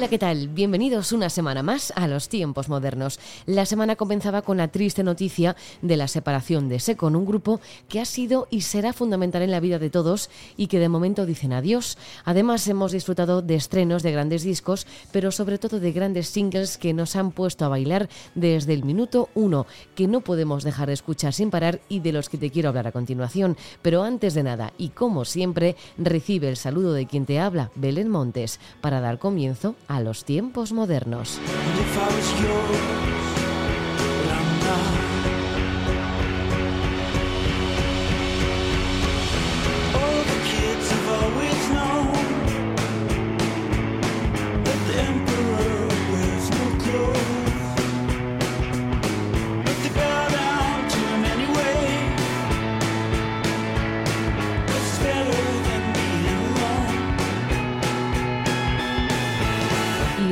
[0.00, 0.48] Hola, ¿qué tal?
[0.48, 3.20] Bienvenidos una semana más a los tiempos modernos.
[3.44, 8.00] La semana comenzaba con la triste noticia de la separación de Secon, un grupo que
[8.00, 11.52] ha sido y será fundamental en la vida de todos y que de momento dicen
[11.52, 11.98] adiós.
[12.24, 16.94] Además, hemos disfrutado de estrenos de grandes discos, pero sobre todo de grandes singles que
[16.94, 21.34] nos han puesto a bailar desde el minuto uno, que no podemos dejar de escuchar
[21.34, 23.58] sin parar y de los que te quiero hablar a continuación.
[23.82, 28.08] Pero antes de nada, y como siempre, recibe el saludo de quien te habla, Belén
[28.08, 31.40] Montes, para dar comienzo los tiempos modernos.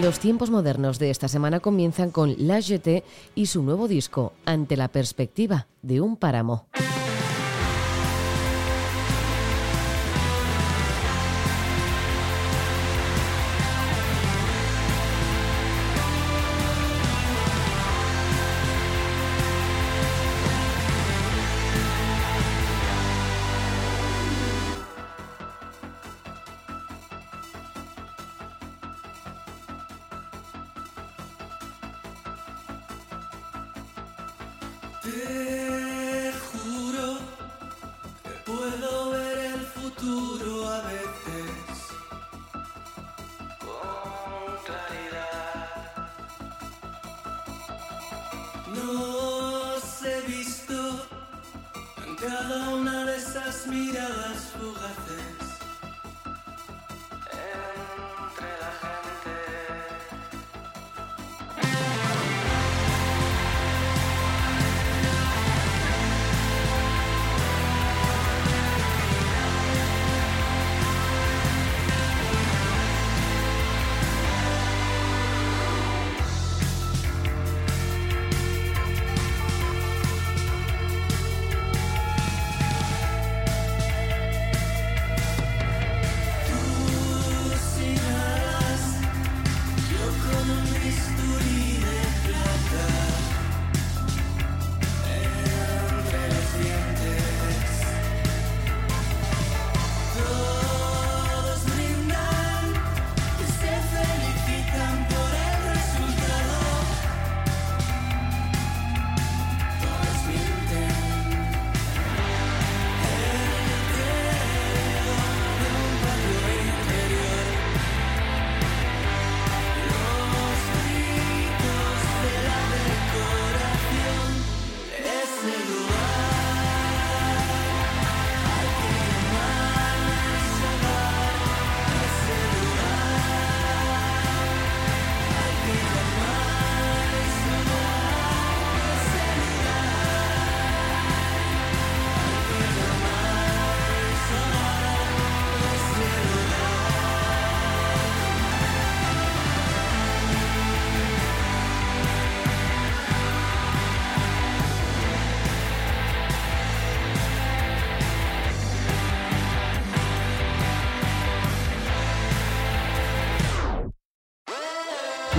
[0.08, 4.74] Los tiempos modernos de esta semana comienzan con La GT y su nuevo disco, Ante
[4.74, 6.66] la perspectiva de un páramo.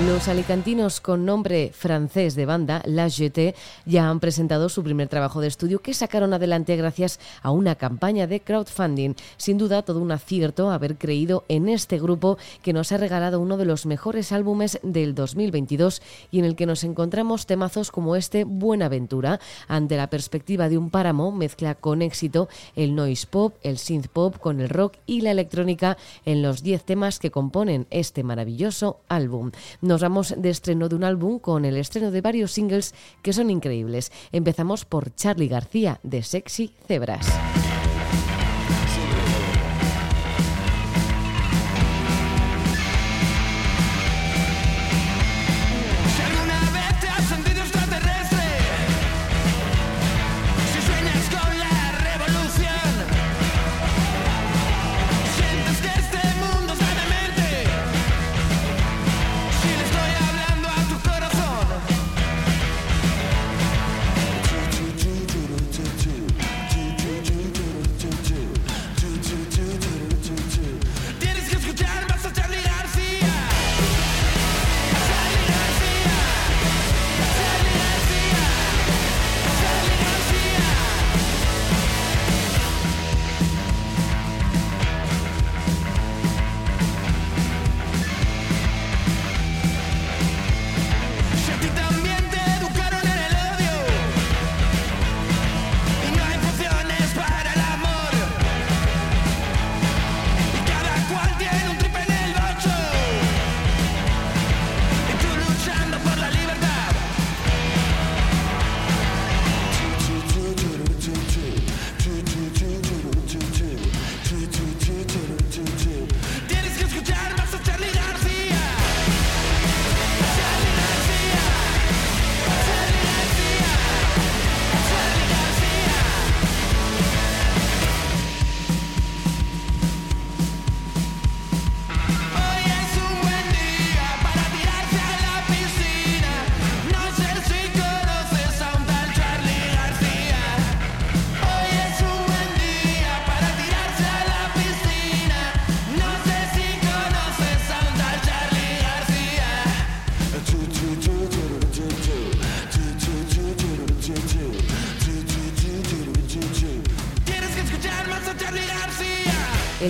[0.10, 3.54] Los alicantinos con nombre francés de banda, La GT,
[3.86, 8.26] ya han presentado su primer trabajo de estudio que sacaron adelante gracias a una campaña
[8.26, 9.14] de crowdfunding.
[9.38, 13.56] Sin duda, todo un acierto haber creído en este grupo que nos ha regalado uno
[13.56, 16.02] de los mejores álbumes del 2022
[16.32, 19.40] y en el que nos encontramos temazos como este Buenaventura.
[19.68, 24.40] Ante la perspectiva de un páramo, mezcla con éxito el noise pop, el synth pop
[24.40, 29.52] con el rock y la electrónica en los 10 temas que componen este maravilloso álbum.
[29.82, 33.50] Nos vamos de estreno de un álbum con el estreno de varios singles que son
[33.50, 34.12] increíbles.
[34.32, 37.28] Empezamos por Charlie García de Sexy Cebras.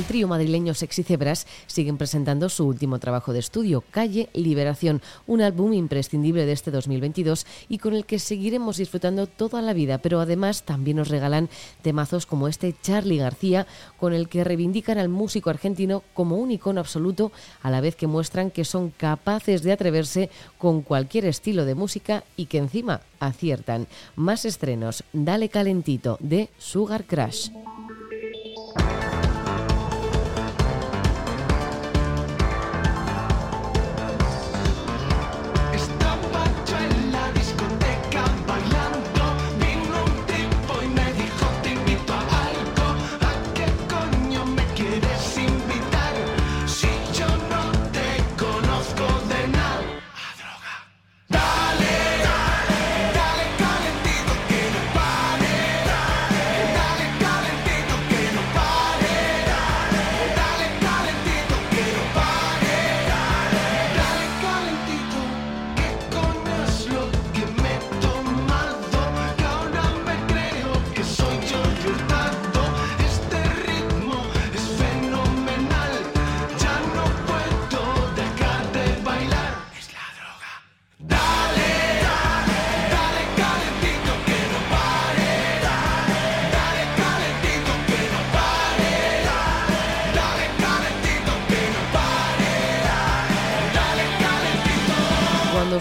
[0.09, 5.71] Trío madrileño Sexy Cebras siguen presentando su último trabajo de estudio, Calle Liberación, un álbum
[5.73, 10.63] imprescindible de este 2022 y con el que seguiremos disfrutando toda la vida, pero además
[10.63, 11.47] también nos regalan
[11.83, 13.67] temazos como este Charlie García,
[13.99, 18.07] con el que reivindican al músico argentino como un icono absoluto, a la vez que
[18.07, 23.85] muestran que son capaces de atreverse con cualquier estilo de música y que encima aciertan.
[24.15, 27.51] Más estrenos, Dale Calentito de Sugar Crash.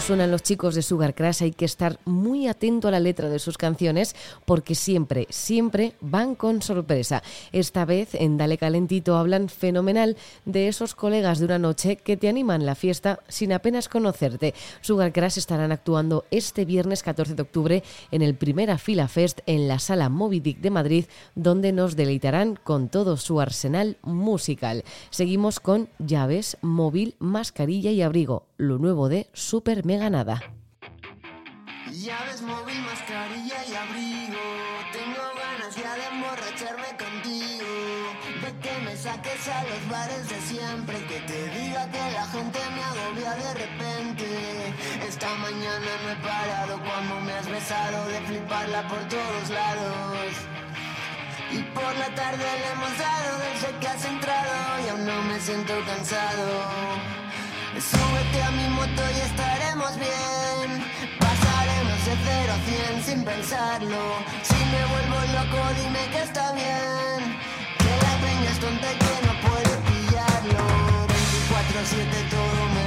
[0.09, 2.18] Suenan los chicos de Sugar Crash hay que estar muy
[2.49, 4.15] atento a la letra de sus canciones
[4.45, 7.23] porque siempre, siempre van con sorpresa.
[7.51, 12.29] Esta vez en Dale Calentito hablan fenomenal de esos colegas de una noche que te
[12.29, 14.53] animan la fiesta sin apenas conocerte.
[14.81, 19.67] Sugar Crash estarán actuando este viernes 14 de octubre en el Primera Fila Fest en
[19.67, 24.83] la Sala Moby Dick de Madrid donde nos deleitarán con todo su arsenal musical.
[25.09, 30.58] Seguimos con llaves, móvil, mascarilla y abrigo, lo nuevo de Super Mega nada.
[31.91, 34.39] Llaves, móvil, mascarilla y abrigo.
[34.91, 37.65] Tengo ganas ya de emborracharme contigo.
[38.43, 42.59] De que me saques a los bares de siempre, que te diga que la gente
[42.75, 44.73] me agobia de repente.
[45.07, 50.33] Esta mañana no he parado cuando me has besado de fliparla por todos lados.
[51.51, 55.39] Y por la tarde le hemos dado desde que has entrado y aún no me
[55.39, 56.49] siento cansado.
[57.79, 60.98] Súbete a mi moto y estaremos bien.
[62.29, 64.01] Pasaremos de cero a cien sin pensarlo.
[64.43, 67.19] Si me vuelvo loco, dime que está bien.
[67.77, 70.63] Que la peña es tonta y que no puede pillarlo.
[71.09, 72.78] 24-7 todo me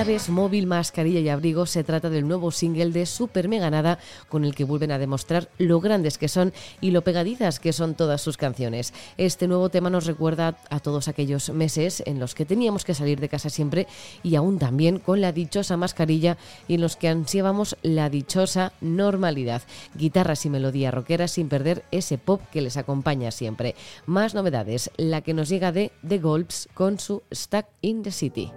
[0.00, 3.98] Llaves, móvil, mascarilla y abrigo se trata del nuevo single de Super Meganada
[4.30, 7.94] con el que vuelven a demostrar lo grandes que son y lo pegadizas que son
[7.94, 8.94] todas sus canciones.
[9.18, 13.20] Este nuevo tema nos recuerda a todos aquellos meses en los que teníamos que salir
[13.20, 13.86] de casa siempre
[14.22, 19.60] y aún también con la dichosa mascarilla y en los que ansiábamos la dichosa normalidad.
[19.96, 23.74] Guitarras y melodía rockera sin perder ese pop que les acompaña siempre.
[24.06, 28.50] Más novedades, la que nos llega de The Golps con su Stuck in the City.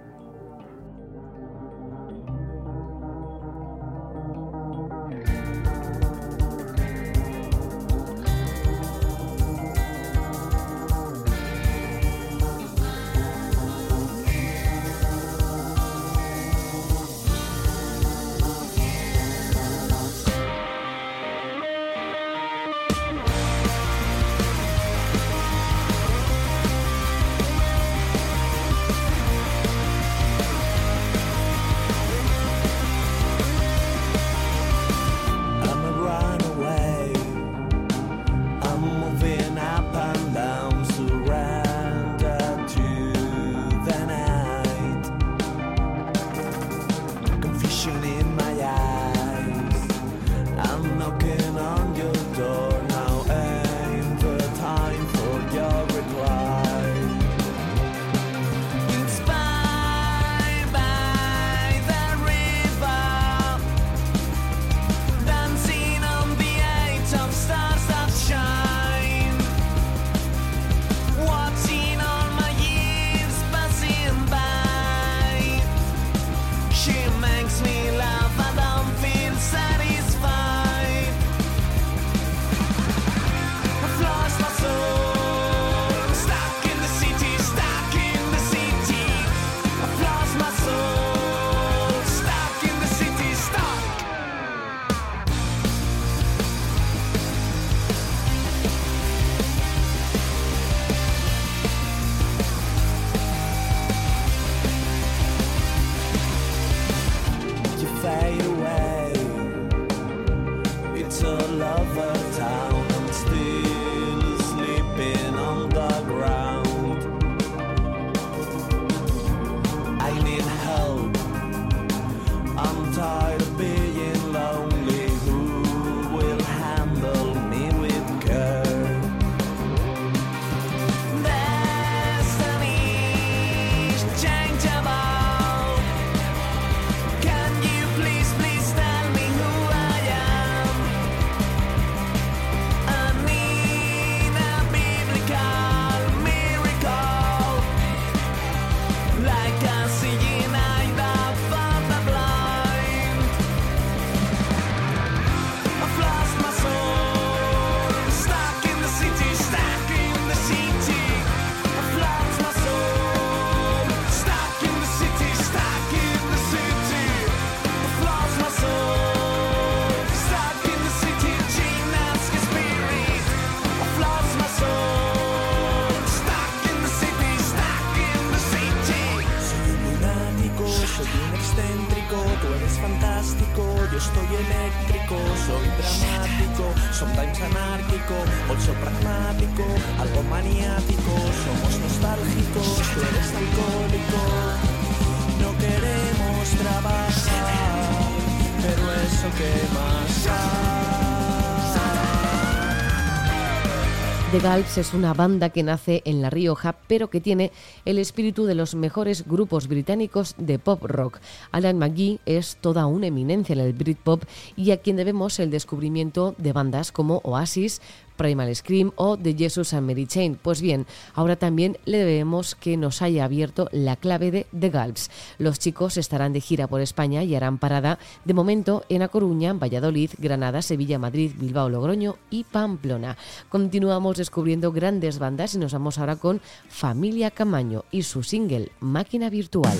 [204.34, 207.52] The Galps es una banda que nace en La Rioja, pero que tiene
[207.84, 211.20] el espíritu de los mejores grupos británicos de pop rock.
[211.52, 214.24] Alan McGee es toda una eminencia en el Britpop
[214.56, 217.80] y a quien debemos el descubrimiento de bandas como Oasis,
[218.16, 220.38] Primal Scream o The Jesus and Mary Chain.
[220.40, 225.10] Pues bien, ahora también le debemos que nos haya abierto la clave de The Galps.
[225.38, 229.52] Los chicos estarán de gira por España y harán parada de momento en A Coruña,
[229.52, 233.16] Valladolid, Granada, Sevilla, Madrid, Bilbao, Logroño y Pamplona.
[233.48, 239.30] Continuamos descubriendo grandes bandas y nos vamos ahora con Familia Camaño y su single Máquina
[239.30, 239.76] Virtual.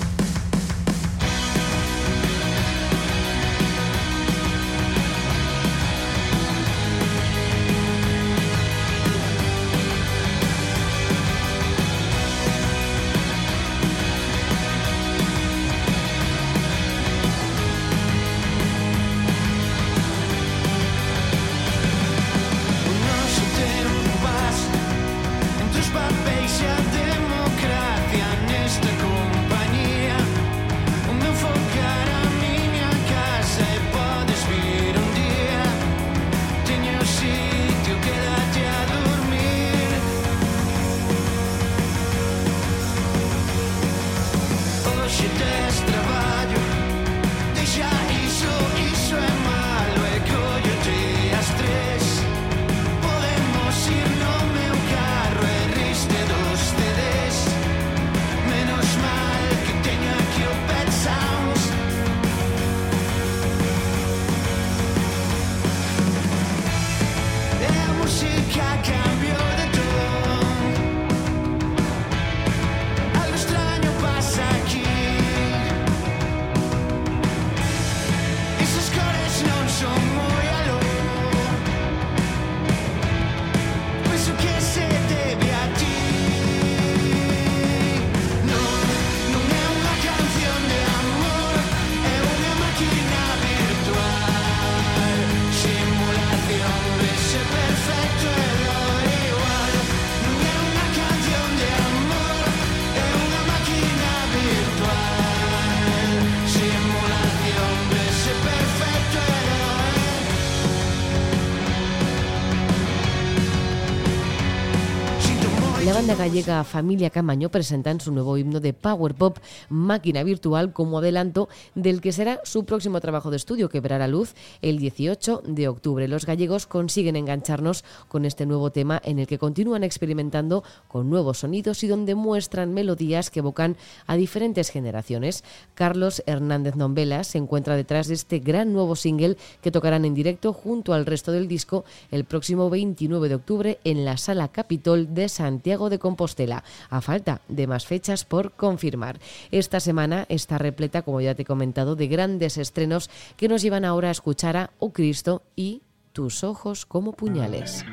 [116.07, 119.39] Banda gallega Familia Camaño presentan su nuevo himno de Power Pop
[119.69, 124.07] Máquina Virtual como adelanto del que será su próximo trabajo de estudio que verá la
[124.07, 126.07] luz el 18 de octubre.
[126.07, 131.39] Los gallegos consiguen engancharnos con este nuevo tema en el que continúan experimentando con nuevos
[131.39, 135.43] sonidos y donde muestran melodías que evocan a diferentes generaciones.
[135.73, 140.53] Carlos Hernández Nombela se encuentra detrás de este gran nuevo single que tocarán en directo
[140.53, 145.29] junto al resto del disco el próximo 29 de octubre en la Sala Capitol de
[145.29, 149.19] Santiago de Compostela, a falta de más fechas por confirmar.
[149.51, 153.85] Esta semana está repleta, como ya te he comentado, de grandes estrenos que nos llevan
[153.85, 155.81] ahora a escuchar a Oh Cristo y
[156.13, 157.83] Tus ojos como puñales.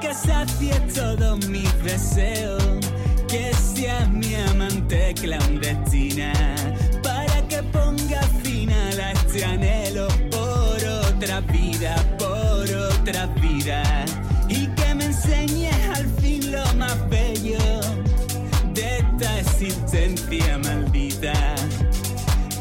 [0.00, 2.93] Que sacie todos mis deseos
[3.34, 6.32] que seas mi amante clandestina
[7.02, 13.82] para que ponga final a este anhelo por otra vida, por otra vida
[14.48, 17.58] y que me enseñes al fin lo más bello
[18.72, 21.34] de esta existencia maldita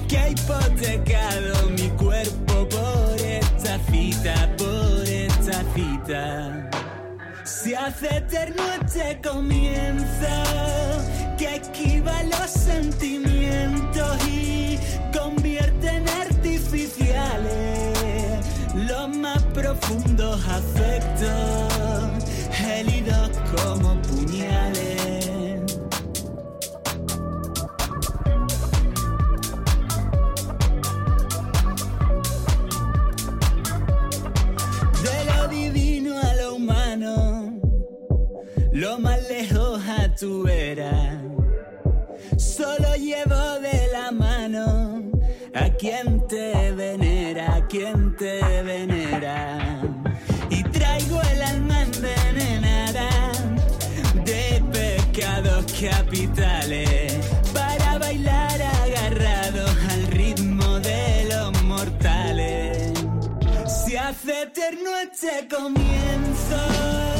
[0.07, 6.42] que ha hipotecado mi cuerpo por esta cita, por esta cita.
[7.85, 10.05] Eterno este comienzo
[11.37, 14.79] que esquiva los sentimientos y
[15.13, 17.19] convierte en artificiales
[18.73, 24.01] los más profundos afectos, gélidos como
[38.73, 41.21] lo más lejos a tu vera.
[42.37, 45.11] Solo llevo de la mano
[45.53, 49.79] a quien te venera a quien te venera.
[50.49, 53.09] Y traigo el alma envenenada
[54.25, 57.13] de pecados capitales
[57.53, 62.93] para bailar agarrados al ritmo de los mortales.
[63.85, 67.12] Se hace eterno este comienzo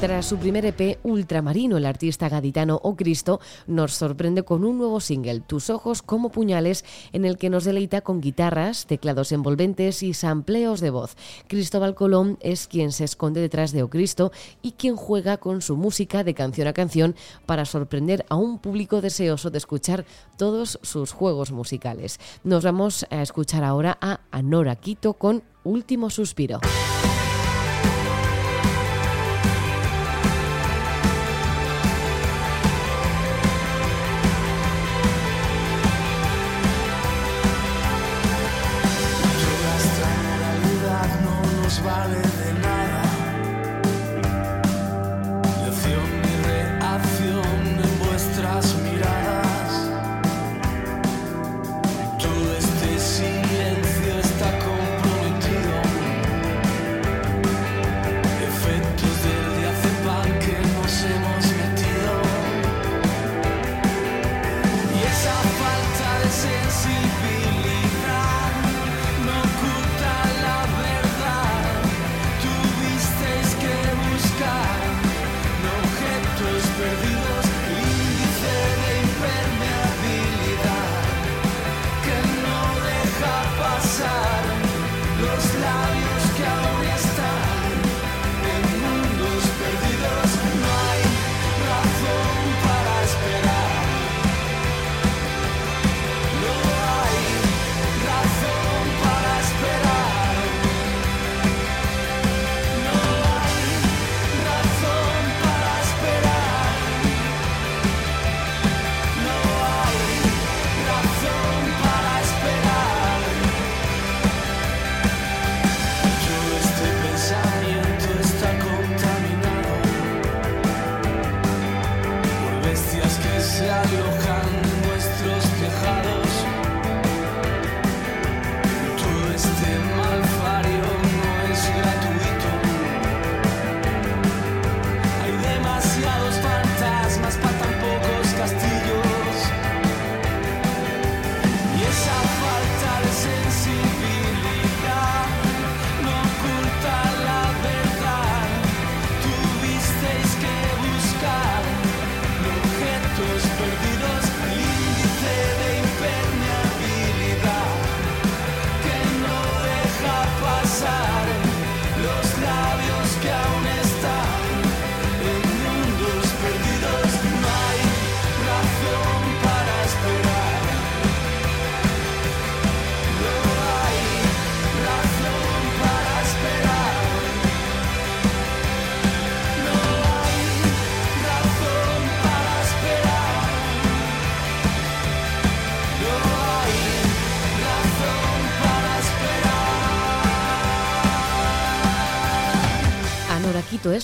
[0.00, 5.00] Tras su primer EP, Ultramarino, el artista gaditano O Cristo nos sorprende con un nuevo
[5.00, 10.12] single, Tus ojos como puñales, en el que nos deleita con guitarras, teclados envolventes y
[10.12, 11.16] sampleos de voz.
[11.48, 15.78] Cristóbal Colón es quien se esconde detrás de O Cristo y quien juega con su
[15.78, 20.04] música de canción a canción para sorprender a un público deseoso de escuchar
[20.36, 22.20] todos sus juegos musicales.
[22.44, 26.60] Nos vamos a escuchar ahora a Anora Quito con Último Suspiro.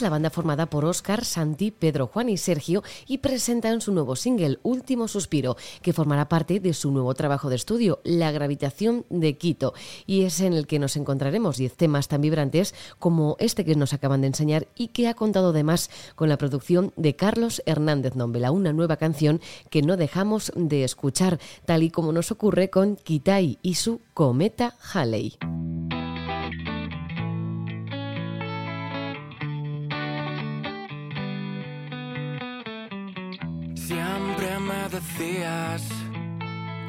[0.00, 4.58] La banda formada por Óscar, Santi, Pedro, Juan y Sergio y presentan su nuevo single,
[4.62, 9.74] Último Suspiro, que formará parte de su nuevo trabajo de estudio, La Gravitación de Quito,
[10.06, 13.92] y es en el que nos encontraremos 10 temas tan vibrantes como este que nos
[13.92, 18.50] acaban de enseñar y que ha contado además con la producción de Carlos Hernández Nombela,
[18.50, 23.58] una nueva canción que no dejamos de escuchar, tal y como nos ocurre con Kitai
[23.62, 25.36] y su Cometa Halley.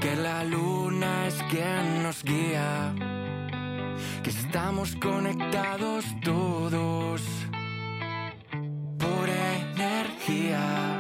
[0.02, 2.94] Que la luna es quien nos guía,
[4.24, 7.22] que estamos conectados todos
[8.98, 11.00] por energía,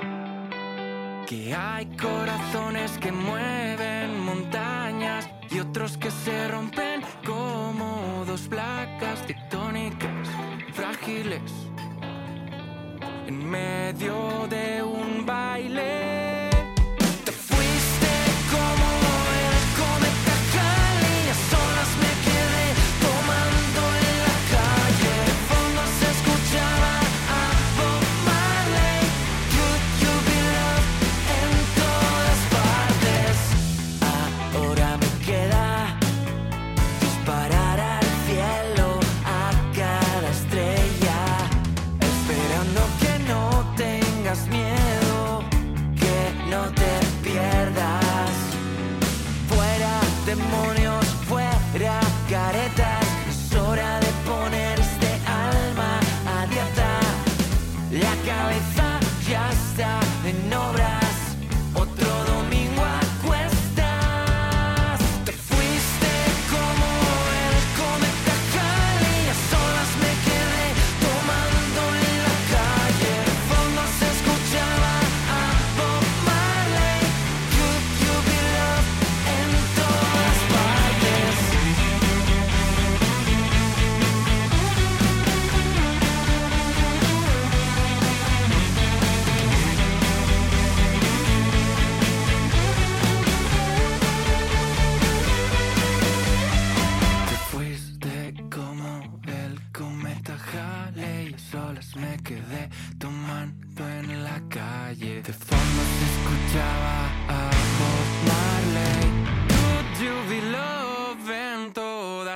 [1.27, 10.27] Que hay corazones que mueven montañas y otros que se rompen como dos placas tectónicas
[10.73, 11.51] frágiles
[13.27, 16.22] en medio de un baile.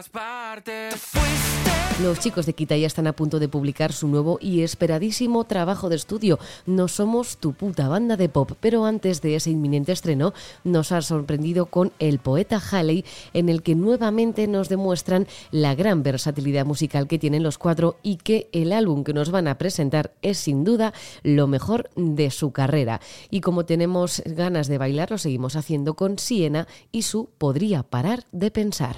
[0.07, 1.11] Todas partes
[2.01, 5.89] Los chicos de Kita ya están a punto de publicar su nuevo y esperadísimo trabajo
[5.89, 6.37] de estudio.
[6.67, 11.01] No somos tu puta banda de pop, pero antes de ese inminente estreno nos ha
[11.01, 17.07] sorprendido con El poeta Halley, en el que nuevamente nos demuestran la gran versatilidad musical
[17.07, 20.63] que tienen los cuatro y que el álbum que nos van a presentar es sin
[20.63, 20.93] duda
[21.23, 23.01] lo mejor de su carrera.
[23.31, 28.23] Y como tenemos ganas de bailar, lo seguimos haciendo con Siena y su Podría parar
[28.31, 28.97] de pensar.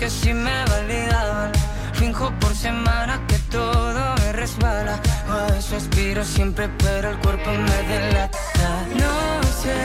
[0.00, 1.52] Que sí me validaban.
[1.92, 4.98] Finjo por semana que todo me resbala.
[5.28, 5.78] A eso
[6.24, 8.70] siempre, pero el cuerpo me delata.
[8.94, 9.76] No sé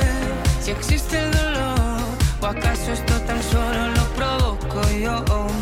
[0.62, 2.00] si existe el dolor
[2.42, 5.55] o acaso esto tan solo lo provoco yo.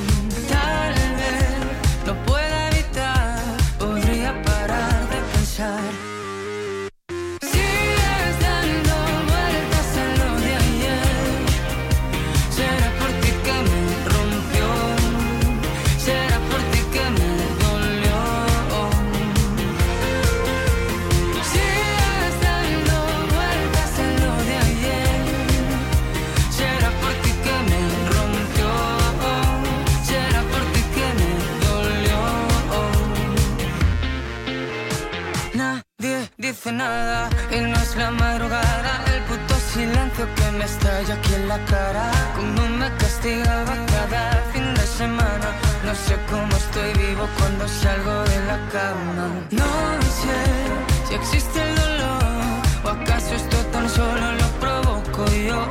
[36.64, 39.04] Dice nada y no es la madrugada.
[39.14, 42.12] El puto silencio que me estalla aquí en la cara.
[42.36, 45.48] Como me castigaba cada fin de semana.
[45.86, 49.26] No sé cómo estoy vivo cuando salgo de la cama.
[49.52, 49.72] No
[50.22, 50.40] sé
[51.08, 52.24] si existe el dolor
[52.86, 55.68] O acaso esto tan solo lo provoco yo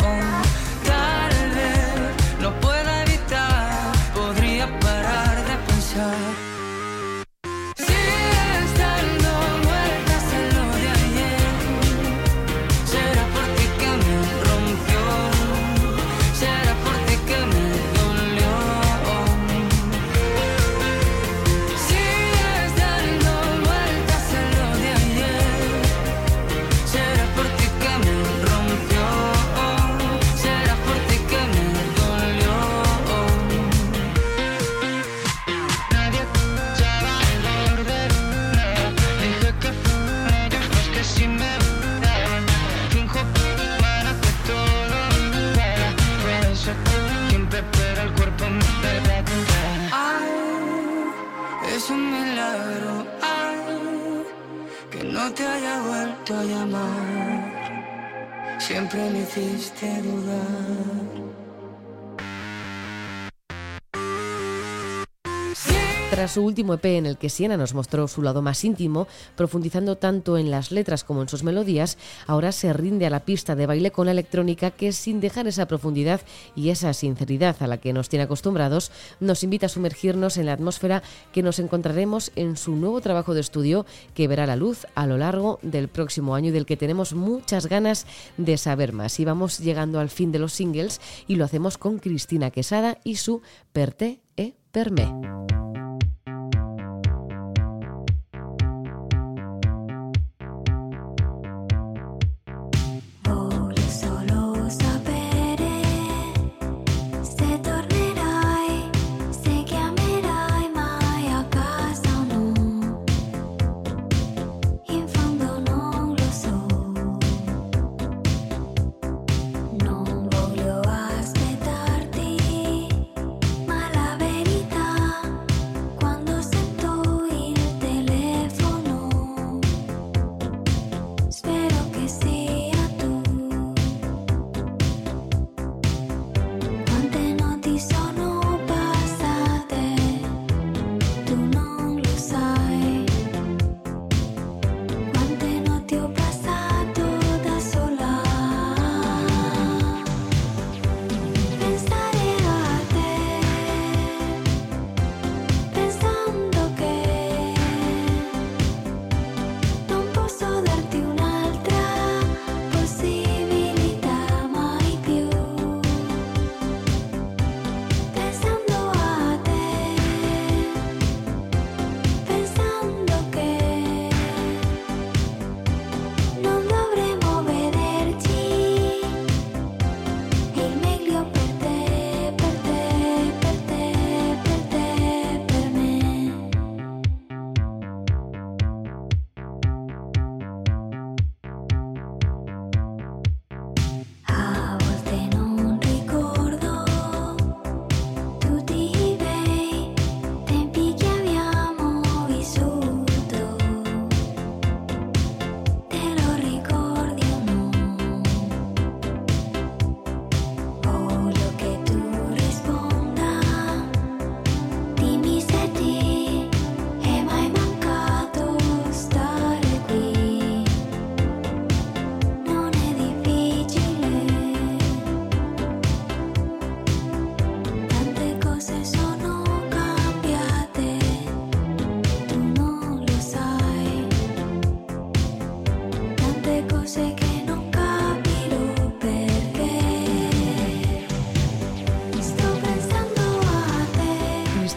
[66.32, 70.38] su último EP en el que Siena nos mostró su lado más íntimo, profundizando tanto
[70.38, 73.90] en las letras como en sus melodías, ahora se rinde a la pista de baile
[73.90, 76.22] con la electrónica que sin dejar esa profundidad
[76.56, 80.54] y esa sinceridad a la que nos tiene acostumbrados, nos invita a sumergirnos en la
[80.54, 85.06] atmósfera que nos encontraremos en su nuevo trabajo de estudio que verá la luz a
[85.06, 88.06] lo largo del próximo año y del que tenemos muchas ganas
[88.38, 89.20] de saber más.
[89.20, 93.16] Y vamos llegando al fin de los singles y lo hacemos con Cristina Quesada y
[93.16, 93.42] su
[93.74, 94.92] Perte e Per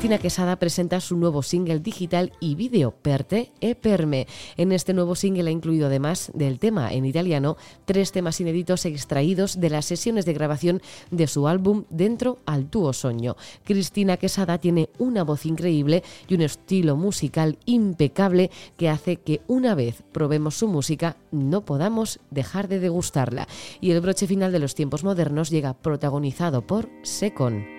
[0.06, 4.28] Cristina Quesada presenta su nuevo single digital y vídeo, Perte e Perme.
[4.56, 9.60] En este nuevo single ha incluido además del tema en italiano tres temas inéditos extraídos
[9.60, 13.36] de las sesiones de grabación de su álbum Dentro al tuo sogno.
[13.64, 19.74] Cristina Quesada tiene una voz increíble y un estilo musical impecable que hace que una
[19.74, 23.48] vez probemos su música no podamos dejar de degustarla.
[23.82, 27.75] Y el broche final de los tiempos modernos llega protagonizado por Secon.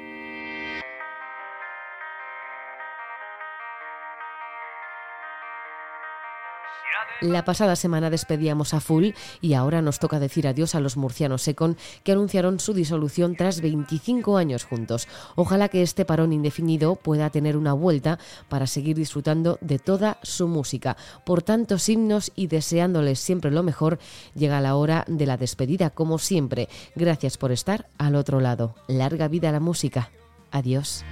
[7.23, 9.09] La pasada semana despedíamos a Full
[9.41, 13.63] y ahora nos toca decir adiós a los murcianos Secon que anunciaron su disolución tras
[13.63, 15.09] 25 años juntos.
[15.35, 18.19] Ojalá que este parón indefinido pueda tener una vuelta
[18.51, 20.99] para seguir disfrutando de toda su música.
[21.25, 23.99] Por tantos himnos y deseándoles siempre lo mejor,
[24.35, 26.69] llega la hora de la despedida como siempre.
[26.95, 28.75] Gracias por estar al otro lado.
[28.89, 30.11] Larga vida a la música.
[30.51, 31.03] Adiós.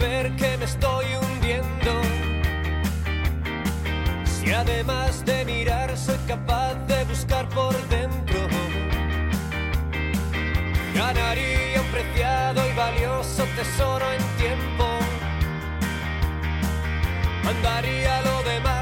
[0.00, 1.92] Ver que me estoy hundiendo.
[4.24, 8.40] Si además de mirar soy capaz de buscar por dentro.
[10.94, 14.86] Ganaría un preciado y valioso tesoro en tiempo.
[17.44, 18.79] Mandaría lo demás